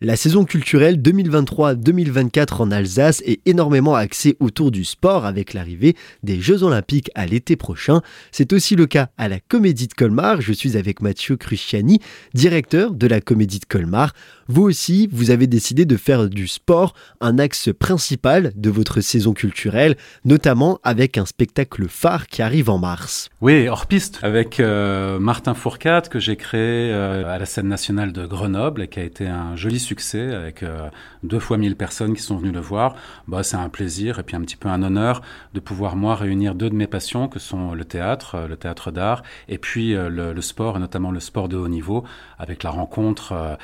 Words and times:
La 0.00 0.16
saison 0.16 0.44
culturelle 0.44 1.00
2023-2024 1.00 2.60
en 2.60 2.72
Alsace 2.72 3.22
est 3.24 3.40
énormément 3.46 3.94
axée 3.94 4.36
autour 4.40 4.72
du 4.72 4.84
sport 4.84 5.24
avec 5.24 5.54
l'arrivée 5.54 5.94
des 6.24 6.40
Jeux 6.40 6.64
Olympiques 6.64 7.12
à 7.14 7.26
l'été 7.26 7.54
prochain. 7.54 8.02
C'est 8.32 8.52
aussi 8.52 8.74
le 8.74 8.86
cas 8.86 9.10
à 9.18 9.28
la 9.28 9.38
Comédie 9.38 9.86
de 9.86 9.94
Colmar. 9.94 10.40
Je 10.40 10.52
suis 10.52 10.76
avec 10.76 11.00
Mathieu 11.00 11.36
Cruciani, 11.36 12.00
directeur 12.34 12.90
de 12.90 13.06
la 13.06 13.20
Comédie 13.20 13.60
de 13.60 13.66
Colmar. 13.66 14.14
Vous 14.46 14.62
aussi, 14.62 15.08
vous 15.10 15.30
avez 15.30 15.46
décidé 15.46 15.86
de 15.86 15.96
faire 15.96 16.28
du 16.28 16.46
sport 16.48 16.94
un 17.20 17.38
axe 17.38 17.70
principal 17.72 18.52
de 18.56 18.68
votre 18.68 19.00
saison 19.00 19.32
culturelle, 19.32 19.96
notamment 20.26 20.80
avec 20.82 21.16
un 21.16 21.24
spectacle 21.24 21.88
phare 21.88 22.26
qui 22.26 22.42
arrive 22.42 22.68
en 22.68 22.78
mars. 22.78 23.30
Oui, 23.40 23.68
hors 23.68 23.86
piste, 23.86 24.18
avec 24.22 24.60
euh, 24.60 25.18
Martin 25.18 25.54
Fourcade 25.54 26.08
que 26.08 26.18
j'ai 26.18 26.36
créé 26.36 26.92
euh, 26.92 27.26
à 27.26 27.38
la 27.38 27.46
scène 27.46 27.68
nationale 27.68 28.12
de 28.12 28.26
Grenoble 28.26 28.82
et 28.82 28.88
qui 28.88 29.00
a 29.00 29.04
été 29.04 29.26
un 29.26 29.56
joli 29.56 29.80
succès 29.80 30.34
avec 30.34 30.62
euh, 30.62 30.88
deux 31.22 31.38
fois 31.38 31.56
mille 31.56 31.76
personnes 31.76 32.14
qui 32.14 32.22
sont 32.22 32.36
venues 32.36 32.52
le 32.52 32.60
voir. 32.60 32.96
Bah, 33.28 33.42
c'est 33.42 33.56
un 33.56 33.70
plaisir 33.70 34.18
et 34.18 34.22
puis 34.24 34.36
un 34.36 34.42
petit 34.42 34.56
peu 34.56 34.68
un 34.68 34.82
honneur 34.82 35.22
de 35.54 35.60
pouvoir 35.60 35.96
moi 35.96 36.14
réunir 36.16 36.54
deux 36.54 36.68
de 36.68 36.74
mes 36.74 36.86
passions 36.86 37.28
que 37.28 37.38
sont 37.38 37.72
le 37.72 37.84
théâtre, 37.84 38.46
le 38.46 38.56
théâtre 38.56 38.90
d'art 38.90 39.22
et 39.48 39.56
puis 39.56 39.94
euh, 39.94 40.10
le, 40.10 40.40
sport 40.42 40.76
et 40.76 40.80
notamment 40.80 41.10
le 41.10 41.20
sport 41.20 41.48
de 41.48 41.56
haut 41.56 41.68
niveau 41.68 42.04
avec 42.38 42.62
la 42.62 42.70
rencontre 42.70 43.56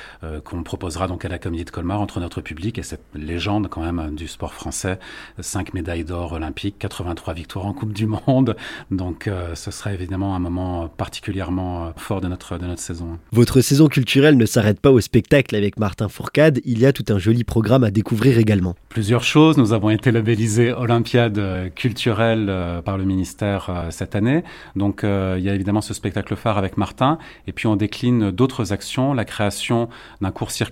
qu'on 0.45 0.63
proposera 0.71 1.09
donc 1.09 1.25
à 1.25 1.29
la 1.29 1.41
Comédie 1.41 1.65
de 1.65 1.71
Colmar 1.71 2.01
entre 2.01 2.21
notre 2.21 2.41
public 2.43 2.79
et 2.79 2.85
cette 2.85 3.03
légende 3.17 3.67
quand 3.69 3.83
même 3.83 4.15
du 4.15 4.29
sport 4.29 4.55
français. 4.55 5.01
Cinq 5.41 5.75
médailles 5.75 6.05
d'or 6.05 6.35
olympiques, 6.35 6.77
83 6.79 7.35
victoires 7.35 7.67
en 7.67 7.73
Coupe 7.73 7.93
du 7.93 8.07
Monde. 8.07 8.55
Donc 8.93 9.29
ce 9.55 9.71
sera 9.73 9.93
évidemment 9.93 10.37
un 10.37 10.39
moment 10.39 10.87
particulièrement 10.89 11.93
fort 11.97 12.21
de 12.21 12.29
notre, 12.29 12.57
de 12.57 12.67
notre 12.67 12.81
saison. 12.81 13.19
Votre 13.33 13.63
saison 13.63 13.89
culturelle 13.89 14.37
ne 14.37 14.47
s'arrête 14.47 14.79
pas 14.79 14.93
au 14.93 15.01
spectacle 15.01 15.57
avec 15.57 15.77
Martin 15.77 16.09
Fourcade, 16.09 16.61
il 16.65 16.79
y 16.79 16.87
a 16.87 16.93
tout 16.93 17.05
un 17.09 17.19
joli 17.19 17.43
programme 17.43 17.83
à 17.83 17.91
découvrir 17.91 18.39
également. 18.39 18.75
Plusieurs 18.89 19.25
choses. 19.25 19.57
Nous 19.59 19.73
avons 19.73 19.91
été 19.91 20.11
labellisés 20.13 20.73
Olympiade 20.73 21.39
euh, 21.39 21.69
culturelle 21.69 22.47
euh, 22.49 22.83
par 22.83 22.99
le 22.99 23.05
ministère 23.05 23.67
euh, 23.69 23.91
cette 23.91 24.15
année. 24.15 24.43
Donc 24.77 25.03
il 25.03 25.43
y 25.43 25.49
a 25.49 25.55
évidemment 25.55 25.81
ce 25.81 25.95
spectacle 25.95 26.37
phare 26.37 26.59
avec 26.59 26.77
Martin. 26.77 27.19
Et 27.47 27.53
puis 27.53 27.67
on 27.67 27.77
décline 27.77 28.31
d'autres 28.31 28.73
actions. 28.73 29.15
La 29.15 29.25
création 29.25 29.89
d'un 30.21 30.31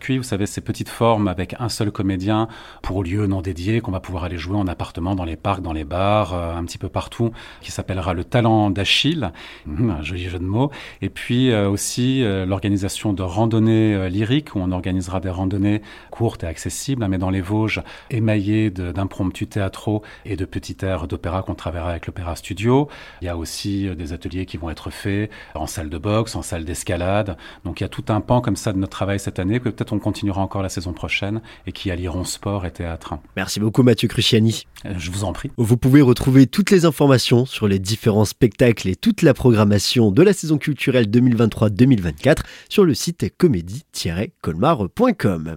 vous 0.08 0.22
savez, 0.22 0.46
ces 0.46 0.60
petites 0.60 0.88
formes 0.88 1.28
avec 1.28 1.54
un 1.58 1.68
seul 1.68 1.90
comédien 1.90 2.48
pour 2.82 3.02
lieu 3.02 3.26
non 3.26 3.40
dédié 3.40 3.80
qu'on 3.80 3.90
va 3.90 4.00
pouvoir 4.00 4.24
aller 4.24 4.38
jouer 4.38 4.56
en 4.56 4.66
appartement, 4.66 5.14
dans 5.14 5.24
les 5.24 5.36
parcs, 5.36 5.62
dans 5.62 5.72
les 5.72 5.84
bars, 5.84 6.34
un 6.34 6.64
petit 6.64 6.78
peu 6.78 6.88
partout, 6.88 7.32
qui 7.60 7.70
s'appellera 7.70 8.14
le 8.14 8.24
talent 8.24 8.70
d'Achille. 8.70 9.32
Hum, 9.66 9.90
un 9.90 10.02
joli 10.02 10.28
jeu 10.28 10.38
de 10.38 10.44
mots. 10.44 10.70
Et 11.02 11.08
puis 11.08 11.54
aussi 11.54 12.22
l'organisation 12.22 13.12
de 13.12 13.22
randonnées 13.22 14.08
lyriques 14.10 14.54
où 14.54 14.58
on 14.58 14.72
organisera 14.72 15.20
des 15.20 15.30
randonnées 15.30 15.82
courtes 16.10 16.44
et 16.44 16.46
accessibles, 16.46 17.02
hein, 17.02 17.08
mais 17.08 17.18
dans 17.18 17.30
les 17.30 17.40
Vosges, 17.40 17.82
émaillées 18.10 18.70
d'impromptus 18.70 19.48
théâtraux 19.48 20.02
et 20.24 20.36
de 20.36 20.44
petits 20.44 20.76
airs 20.82 21.06
d'opéra 21.06 21.42
qu'on 21.42 21.54
travaillera 21.54 21.90
avec 21.90 22.06
l'Opéra 22.06 22.36
Studio. 22.36 22.88
Il 23.20 23.26
y 23.26 23.28
a 23.28 23.36
aussi 23.36 23.88
euh, 23.88 23.94
des 23.94 24.12
ateliers 24.12 24.46
qui 24.46 24.56
vont 24.56 24.70
être 24.70 24.90
faits 24.90 25.30
en 25.54 25.66
salle 25.66 25.90
de 25.90 25.98
boxe, 25.98 26.34
en 26.36 26.42
salle 26.42 26.64
d'escalade. 26.64 27.36
Donc 27.64 27.80
il 27.80 27.84
y 27.84 27.86
a 27.86 27.88
tout 27.88 28.04
un 28.08 28.20
pan 28.20 28.40
comme 28.40 28.56
ça 28.56 28.72
de 28.72 28.78
notre 28.78 28.92
travail 28.92 29.18
cette 29.18 29.38
année, 29.38 29.60
que 29.60 29.68
peut-être 29.78 29.92
on 29.92 30.00
continuera 30.00 30.42
encore 30.42 30.62
la 30.62 30.68
saison 30.68 30.92
prochaine 30.92 31.40
et 31.66 31.72
qui 31.72 31.90
allieront 31.90 32.24
sport 32.24 32.66
et 32.66 32.72
théâtre. 32.72 33.14
Merci 33.36 33.60
beaucoup 33.60 33.84
Mathieu 33.84 34.08
Cruciani. 34.08 34.66
Euh, 34.84 34.92
je 34.98 35.10
vous 35.10 35.24
en 35.24 35.32
prie. 35.32 35.50
Vous 35.56 35.76
pouvez 35.76 36.02
retrouver 36.02 36.46
toutes 36.46 36.70
les 36.70 36.84
informations 36.84 37.46
sur 37.46 37.66
les 37.68 37.78
différents 37.78 38.24
spectacles 38.24 38.88
et 38.88 38.96
toute 38.96 39.22
la 39.22 39.34
programmation 39.34 40.10
de 40.10 40.22
la 40.22 40.32
saison 40.32 40.58
culturelle 40.58 41.06
2023-2024 41.08 42.38
sur 42.68 42.84
le 42.84 42.94
site 42.94 43.32
comédie-colmar.com. 43.38 45.56